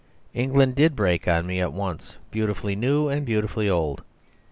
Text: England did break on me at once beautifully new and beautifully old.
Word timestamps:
England 0.33 0.73
did 0.73 0.95
break 0.95 1.27
on 1.27 1.45
me 1.45 1.61
at 1.61 1.71
once 1.73 2.15
beautifully 2.31 2.75
new 2.75 3.07
and 3.07 3.23
beautifully 3.23 3.69
old. 3.69 4.01